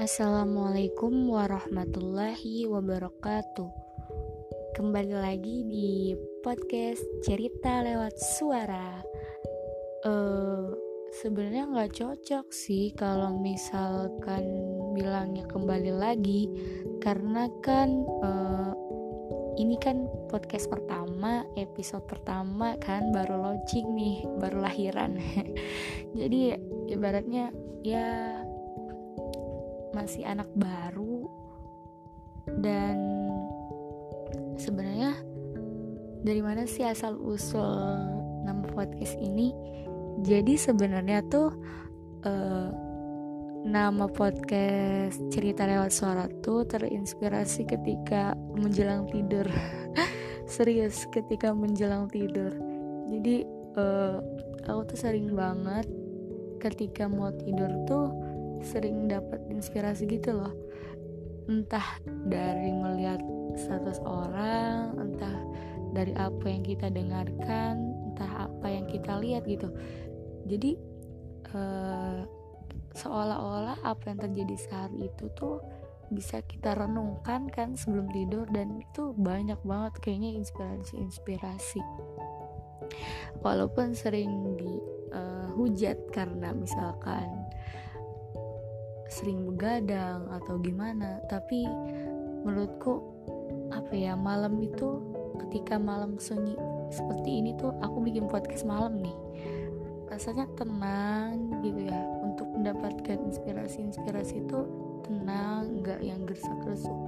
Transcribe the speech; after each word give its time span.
Assalamualaikum 0.00 1.28
warahmatullahi 1.28 2.64
wabarakatuh. 2.64 3.68
Kembali 4.72 5.12
lagi 5.12 5.60
di 5.68 6.16
podcast 6.40 7.04
cerita 7.20 7.84
lewat 7.84 8.16
suara. 8.16 9.04
Uh, 10.08 10.72
Sebenarnya 11.20 11.68
nggak 11.68 12.00
cocok 12.00 12.48
sih 12.48 12.96
kalau 12.96 13.44
misalkan 13.44 14.40
bilangnya 14.96 15.44
kembali 15.44 15.92
lagi, 15.92 16.48
karena 17.04 17.52
kan 17.60 17.92
uh, 18.24 18.72
ini 19.60 19.76
kan 19.84 20.08
podcast 20.32 20.72
pertama, 20.72 21.44
episode 21.60 22.08
pertama 22.08 22.72
kan 22.80 23.12
baru 23.12 23.36
launching 23.36 23.92
nih, 23.92 24.24
baru 24.40 24.64
lahiran. 24.64 25.20
Jadi 26.24 26.56
ibaratnya 26.88 27.52
ya 27.84 28.39
masih 29.92 30.26
anak 30.26 30.48
baru. 30.54 31.26
Dan 32.60 32.96
sebenarnya 34.58 35.14
dari 36.20 36.40
mana 36.44 36.68
sih 36.68 36.84
asal 36.84 37.16
usul 37.16 37.96
nama 38.44 38.64
podcast 38.70 39.16
ini? 39.20 39.54
Jadi 40.20 40.58
sebenarnya 40.60 41.24
tuh 41.32 41.48
uh, 42.28 42.68
nama 43.60 44.08
podcast 44.08 45.20
cerita 45.28 45.68
lewat 45.68 45.92
suara 45.92 46.24
tuh 46.40 46.64
terinspirasi 46.64 47.68
ketika 47.68 48.32
menjelang 48.56 49.08
tidur. 49.08 49.44
Serius 50.50 51.06
ketika 51.12 51.52
menjelang 51.52 52.08
tidur. 52.08 52.52
Jadi 53.12 53.44
uh, 53.76 54.18
aku 54.64 54.80
tuh 54.92 54.98
sering 54.98 55.32
banget 55.36 55.86
ketika 56.60 57.08
mau 57.08 57.32
tidur 57.32 57.70
tuh 57.88 58.12
sering 58.60 59.08
dapat 59.08 59.40
inspirasi 59.48 60.06
gitu 60.08 60.36
loh. 60.36 60.54
Entah 61.50 61.98
dari 62.28 62.70
melihat 62.70 63.20
status 63.58 63.98
orang 64.06 64.94
entah 64.94 65.36
dari 65.90 66.14
apa 66.14 66.46
yang 66.46 66.62
kita 66.62 66.86
dengarkan 66.86 67.90
entah 68.12 68.46
apa 68.46 68.66
yang 68.70 68.86
kita 68.86 69.18
lihat 69.18 69.42
gitu. 69.46 69.68
Jadi 70.46 70.78
uh, 71.54 72.22
seolah-olah 72.94 73.82
apa 73.86 74.10
yang 74.10 74.18
terjadi 74.18 74.56
saat 74.58 74.92
itu 74.98 75.30
tuh 75.34 75.62
bisa 76.10 76.42
kita 76.42 76.74
renungkan 76.74 77.46
kan 77.54 77.78
sebelum 77.78 78.10
tidur 78.10 78.42
dan 78.50 78.74
itu 78.82 79.14
banyak 79.14 79.58
banget 79.62 79.94
kayaknya 80.02 80.42
inspirasi-inspirasi. 80.42 81.82
Walaupun 83.46 83.94
sering 83.94 84.58
dihujat 84.58 85.98
uh, 86.02 86.08
karena 86.10 86.50
misalkan 86.50 87.30
sering 89.10 89.42
begadang 89.44 90.24
atau 90.30 90.56
gimana 90.62 91.18
tapi 91.26 91.66
menurutku 92.46 93.02
apa 93.74 93.92
ya 93.92 94.14
malam 94.14 94.56
itu 94.62 95.02
ketika 95.46 95.76
malam 95.76 96.16
sunyi 96.16 96.54
seperti 96.90 97.42
ini 97.42 97.54
tuh 97.58 97.74
aku 97.82 98.02
bikin 98.02 98.26
podcast 98.26 98.66
malam 98.66 98.98
nih. 98.98 99.14
Rasanya 100.10 100.50
tenang 100.58 101.62
gitu 101.62 101.86
ya 101.86 102.02
untuk 102.22 102.50
mendapatkan 102.50 103.18
inspirasi-inspirasi 103.30 104.42
itu 104.42 104.58
tenang 105.06 105.82
nggak 105.82 106.00
yang 106.02 106.22
gersak-gersuk 106.26 106.98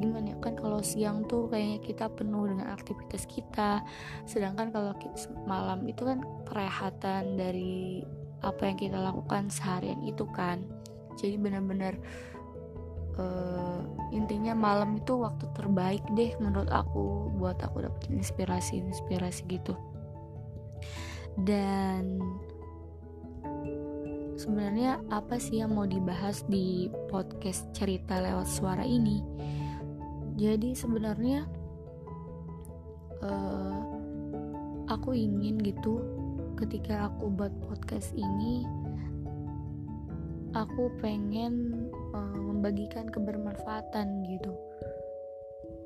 gimana 0.00 0.34
ya 0.34 0.36
kan 0.42 0.58
kalau 0.58 0.82
siang 0.82 1.22
tuh 1.30 1.46
kayaknya 1.46 1.78
kita 1.80 2.06
penuh 2.10 2.50
dengan 2.50 2.74
aktivitas 2.74 3.30
kita 3.30 3.80
sedangkan 4.26 4.74
kalau 4.74 4.92
malam 5.46 5.86
itu 5.86 6.02
kan 6.02 6.18
perehatan 6.44 7.38
dari 7.38 8.02
apa 8.42 8.60
yang 8.68 8.76
kita 8.76 8.98
lakukan 8.98 9.48
seharian 9.48 10.02
itu 10.02 10.26
kan 10.34 10.60
jadi 11.18 11.36
benar-benar 11.38 11.94
uh, 13.18 13.80
intinya 14.14 14.54
malam 14.54 14.98
itu 14.98 15.18
waktu 15.18 15.46
terbaik 15.54 16.02
deh 16.14 16.34
menurut 16.38 16.70
aku 16.70 17.30
buat 17.38 17.58
aku 17.62 17.86
dapet 17.86 18.10
inspirasi 18.10 18.82
inspirasi 18.82 19.42
gitu. 19.50 19.74
Dan 21.34 22.22
sebenarnya 24.38 25.02
apa 25.10 25.38
sih 25.42 25.62
yang 25.62 25.74
mau 25.74 25.86
dibahas 25.86 26.46
di 26.46 26.86
podcast 27.10 27.66
cerita 27.74 28.22
lewat 28.22 28.46
suara 28.46 28.86
ini? 28.86 29.18
Jadi 30.38 30.74
sebenarnya 30.74 31.46
uh, 33.22 33.82
aku 34.90 35.14
ingin 35.14 35.58
gitu 35.62 36.02
ketika 36.54 37.10
aku 37.10 37.34
buat 37.34 37.50
podcast 37.66 38.14
ini 38.14 38.62
aku 40.54 40.94
pengen 41.02 41.86
uh, 42.14 42.38
membagikan 42.38 43.10
kebermanfaatan 43.10 44.22
gitu. 44.30 44.54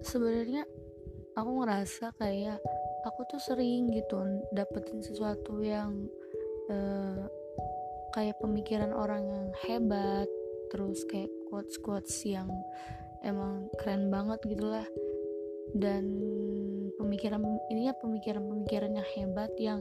Sebenarnya 0.04 0.68
aku 1.34 1.50
ngerasa 1.64 2.14
kayak 2.20 2.60
aku 3.08 3.20
tuh 3.32 3.40
sering 3.40 3.88
gitu 3.90 4.44
dapetin 4.52 5.00
sesuatu 5.00 5.64
yang 5.64 6.06
uh, 6.68 7.26
kayak 8.12 8.36
pemikiran 8.38 8.92
orang 8.92 9.24
yang 9.24 9.48
hebat 9.64 10.28
terus 10.68 11.00
kayak 11.08 11.32
quotes 11.48 11.80
quotes 11.80 12.12
yang 12.28 12.48
emang 13.24 13.72
keren 13.80 14.12
banget 14.12 14.38
gitulah. 14.44 14.86
Dan 15.72 16.04
pemikiran 16.96 17.44
ininya 17.68 17.92
pemikiran-pemikiran 18.00 18.92
yang 18.96 19.08
hebat 19.16 19.52
yang 19.60 19.80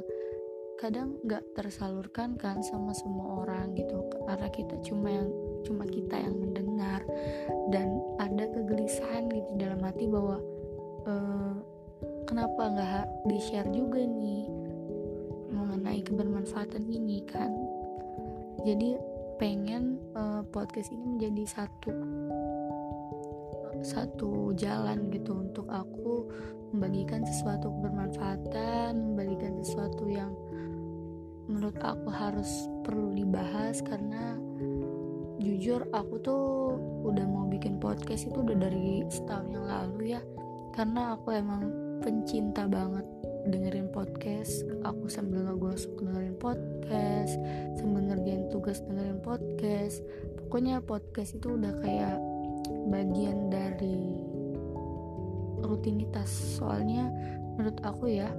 kadang 0.77 1.17
nggak 1.25 1.41
tersalurkan 1.57 2.37
kan 2.37 2.61
sama 2.61 2.93
semua 2.93 3.41
orang 3.41 3.73
gitu 3.73 4.05
karena 4.29 4.47
kita 4.53 4.77
cuma 4.85 5.09
yang 5.09 5.29
cuma 5.65 5.83
kita 5.89 6.15
yang 6.21 6.37
mendengar. 6.37 7.01
Dan 7.73 7.97
ada 8.21 8.45
kegelisahan 8.47 9.27
gitu 9.33 9.51
dalam 9.57 9.81
hati 9.81 10.05
bahwa 10.05 10.37
uh, 11.09 11.55
kenapa 12.29 12.61
nggak 12.71 13.05
di 13.27 13.37
share 13.41 13.69
juga 13.73 14.05
nih 14.05 14.45
mengenai 15.51 15.99
kebermanfaatan 16.05 16.85
ini 16.87 17.25
kan. 17.25 17.51
Jadi 18.61 18.95
pengen 19.41 20.01
uh, 20.17 20.41
podcast 20.49 20.93
ini 20.93 21.17
menjadi 21.17 21.43
satu 21.45 21.93
satu 23.85 24.57
jalan 24.57 25.13
gitu 25.13 25.37
untuk 25.37 25.69
aku 25.69 26.25
membagikan 26.73 27.21
sesuatu 27.21 27.69
kebermanfaatan 27.69 29.13
membagikan 29.13 29.61
sesuatu 29.61 30.09
yang 30.09 30.33
menurut 31.47 31.79
aku 31.79 32.11
harus 32.11 32.67
perlu 32.83 33.15
dibahas 33.15 33.79
karena 33.79 34.35
jujur 35.39 35.87
aku 35.95 36.19
tuh 36.19 36.45
udah 37.07 37.23
mau 37.23 37.47
bikin 37.47 37.79
podcast 37.79 38.27
itu 38.27 38.43
udah 38.43 38.57
dari 38.59 39.07
setahun 39.07 39.47
yang 39.49 39.65
lalu 39.65 40.15
ya. 40.15 40.21
Karena 40.75 41.17
aku 41.17 41.33
emang 41.33 41.71
pencinta 42.03 42.67
banget 42.69 43.07
dengerin 43.47 43.89
podcast. 43.89 44.67
Aku 44.83 45.07
sambil 45.07 45.47
ngegosok 45.47 46.03
dengerin 46.03 46.37
podcast 46.37 47.33
sambil 47.79 48.11
ngerjain 48.11 48.51
tugas 48.51 48.83
dengerin 48.85 49.23
podcast. 49.23 50.03
Pokoknya 50.43 50.83
podcast 50.83 51.39
itu 51.39 51.55
udah 51.55 51.73
kayak 51.81 52.17
bagian 52.91 53.47
dari 53.47 54.21
rutinitas. 55.63 56.29
Soalnya 56.59 57.09
menurut 57.55 57.79
aku 57.81 58.11
ya 58.13 58.29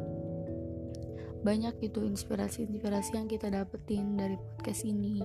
banyak 1.43 1.79
gitu 1.79 2.03
inspirasi-inspirasi 2.03 3.15
yang 3.15 3.29
kita 3.31 3.51
dapetin 3.53 4.19
dari 4.19 4.35
podcast 4.35 4.83
ini. 4.83 5.23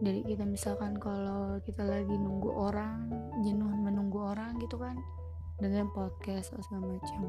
Dari 0.00 0.24
kita 0.24 0.48
misalkan 0.48 0.96
kalau 0.96 1.60
kita 1.60 1.84
lagi 1.84 2.16
nunggu 2.16 2.48
orang 2.48 3.12
jenuh 3.44 3.68
menunggu 3.68 4.32
orang 4.32 4.56
gitu 4.60 4.80
kan 4.80 4.96
dengan 5.60 5.92
podcast 5.92 6.56
atau 6.56 6.64
segala 6.64 6.96
macam. 6.96 7.20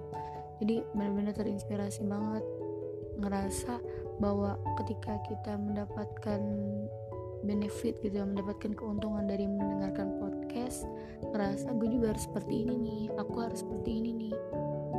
Jadi 0.64 0.76
benar-benar 0.96 1.36
terinspirasi 1.36 2.08
banget 2.08 2.44
ngerasa 3.20 3.78
bahwa 4.24 4.56
ketika 4.80 5.20
kita 5.28 5.60
mendapatkan 5.60 6.40
benefit 7.42 7.98
gitu 8.06 8.22
mendapatkan 8.22 8.72
keuntungan 8.78 9.26
dari 9.26 9.50
mendengarkan 9.50 10.14
podcast 10.22 10.86
ngerasa 11.34 11.74
gue 11.74 11.90
juga 11.90 12.14
harus 12.14 12.30
seperti 12.30 12.54
ini 12.66 12.76
nih 12.78 13.04
aku 13.18 13.36
harus 13.42 13.66
seperti 13.66 13.90
ini 13.98 14.12
nih 14.14 14.36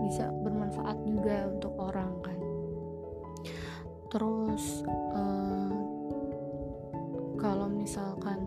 bisa 0.03 0.27
bermanfaat 0.43 0.99
juga 1.07 1.47
untuk 1.47 1.73
orang 1.79 2.19
kan 2.27 2.42
terus 4.13 4.85
uh, 5.17 5.73
kalau 7.41 7.73
misalkan 7.73 8.45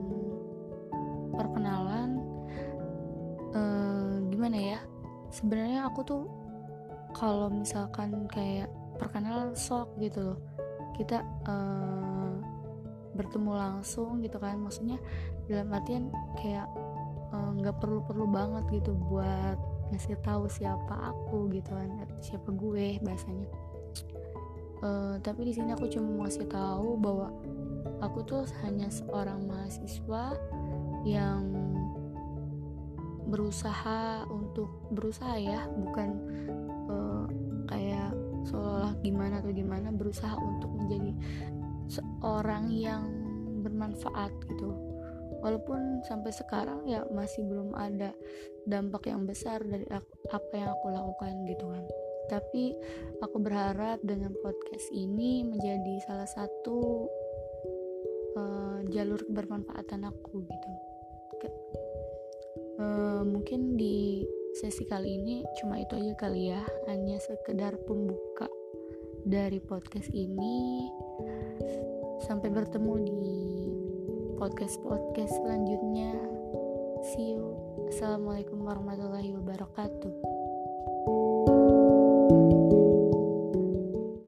perkenalan 1.33 2.21
uh, 3.57 4.21
gimana 4.29 4.77
ya? 4.77 4.79
Sebenarnya 5.33 5.89
aku 5.89 6.05
tuh 6.05 6.23
kalau 7.17 7.49
misalkan 7.49 8.29
kayak 8.29 8.69
perkenalan 9.01 9.57
sok 9.57 9.97
gitu 9.97 10.31
loh. 10.31 10.39
Kita 10.93 11.25
uh, 11.49 12.31
bertemu 13.17 13.51
langsung 13.57 14.21
gitu 14.21 14.37
kan. 14.37 14.61
Maksudnya 14.61 15.01
dalam 15.49 15.73
artian 15.73 16.13
kayak 16.37 16.69
nggak 17.33 17.75
uh, 17.75 17.79
perlu 17.81 18.05
perlu 18.05 18.29
banget 18.29 18.63
gitu 18.69 18.93
buat 19.09 19.57
ngasih 19.91 20.17
tahu 20.21 20.49
siapa 20.49 21.13
aku 21.13 21.45
gitu 21.53 21.69
kan 21.69 21.89
siapa 22.17 22.49
gue 22.49 22.97
bahasanya 23.05 23.45
uh, 24.85 25.15
tapi 25.19 25.49
di 25.49 25.53
sini 25.57 25.73
aku 25.73 25.89
cuma 25.89 26.07
mau 26.13 26.29
kasih 26.29 26.45
tahu 26.45 26.95
bahwa 27.01 27.33
aku 28.05 28.21
tuh 28.21 28.45
hanya 28.65 28.87
seorang 28.93 29.49
mahasiswa 29.49 30.37
yang 31.05 31.41
berusaha 33.25 34.29
untuk 34.29 34.69
berusaha 34.93 35.33
ya 35.41 35.65
bukan 35.73 36.09
uh, 36.85 37.25
kayak 37.65 38.13
seolah-olah 38.45 38.93
gimana 39.01 39.41
atau 39.41 39.49
gimana 39.49 39.89
berusaha 39.89 40.37
untuk 40.37 40.69
menjadi 40.77 41.11
seorang 41.89 42.69
yang 42.69 43.09
bermanfaat 43.65 44.29
gitu. 44.45 44.69
Walaupun 45.41 46.05
sampai 46.05 46.33
sekarang 46.33 46.85
ya 46.85 47.05
masih 47.13 47.45
belum 47.45 47.73
ada 47.73 48.13
dampak 48.69 49.09
yang 49.09 49.25
besar 49.25 49.61
dari 49.61 49.85
apa 50.29 50.53
yang 50.53 50.73
aku 50.73 50.89
lakukan 50.89 51.33
gitu 51.45 51.69
kan 51.69 51.85
tapi 52.25 52.73
aku 53.21 53.37
berharap 53.41 54.01
dengan 54.01 54.33
podcast 54.41 54.89
ini 54.93 55.45
menjadi 55.45 55.95
salah 56.05 56.29
satu 56.29 57.09
uh, 58.37 58.79
jalur 58.89 59.21
bermanfaatan 59.29 60.09
aku 60.09 60.45
gitu. 60.45 60.71
Uh, 62.75 63.23
mungkin 63.23 63.79
di 63.79 64.27
sesi 64.59 64.83
kali 64.83 65.15
ini 65.15 65.35
cuma 65.61 65.79
itu 65.79 65.95
aja 65.95 66.13
kali 66.19 66.51
ya. 66.51 66.61
Hanya 66.91 67.21
sekedar 67.23 67.79
pembuka 67.87 68.49
dari 69.23 69.63
podcast 69.63 70.11
ini. 70.11 70.89
Sampai 72.23 72.51
bertemu 72.51 72.93
di 73.05 73.35
podcast-podcast 74.35 75.31
selanjutnya. 75.39 76.11
See 77.13 77.37
you. 77.37 77.55
Assalamualaikum 77.85 78.65
warahmatullahi 78.65 79.31
wabarakatuh 79.35 80.34